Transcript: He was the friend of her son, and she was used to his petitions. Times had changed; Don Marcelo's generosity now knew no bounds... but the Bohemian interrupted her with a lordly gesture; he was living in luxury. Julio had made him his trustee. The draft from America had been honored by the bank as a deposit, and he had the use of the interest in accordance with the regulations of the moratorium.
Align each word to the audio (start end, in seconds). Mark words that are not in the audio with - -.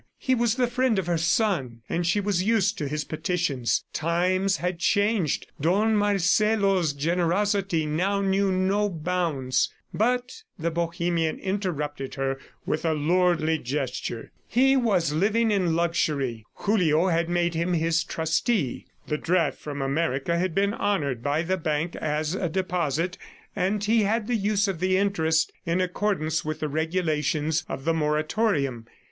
He 0.17 0.33
was 0.33 0.55
the 0.55 0.65
friend 0.65 0.97
of 0.97 1.05
her 1.05 1.19
son, 1.19 1.83
and 1.87 2.07
she 2.07 2.19
was 2.19 2.41
used 2.41 2.75
to 2.79 2.87
his 2.87 3.03
petitions. 3.03 3.83
Times 3.93 4.57
had 4.57 4.79
changed; 4.79 5.45
Don 5.61 5.95
Marcelo's 5.95 6.93
generosity 6.93 7.85
now 7.85 8.19
knew 8.19 8.51
no 8.51 8.89
bounds... 8.89 9.71
but 9.93 10.41
the 10.57 10.71
Bohemian 10.71 11.37
interrupted 11.37 12.15
her 12.15 12.39
with 12.65 12.83
a 12.83 12.95
lordly 12.95 13.59
gesture; 13.59 14.31
he 14.47 14.75
was 14.75 15.13
living 15.13 15.51
in 15.51 15.75
luxury. 15.75 16.47
Julio 16.55 17.09
had 17.09 17.29
made 17.29 17.53
him 17.53 17.73
his 17.73 18.03
trustee. 18.03 18.87
The 19.05 19.19
draft 19.19 19.59
from 19.59 19.83
America 19.83 20.35
had 20.35 20.55
been 20.55 20.73
honored 20.73 21.21
by 21.21 21.43
the 21.43 21.57
bank 21.57 21.95
as 21.97 22.33
a 22.33 22.49
deposit, 22.49 23.19
and 23.55 23.83
he 23.83 24.01
had 24.01 24.25
the 24.25 24.33
use 24.33 24.67
of 24.67 24.79
the 24.79 24.97
interest 24.97 25.53
in 25.67 25.79
accordance 25.79 26.43
with 26.43 26.61
the 26.61 26.69
regulations 26.69 27.63
of 27.69 27.85
the 27.85 27.93
moratorium. 27.93 28.87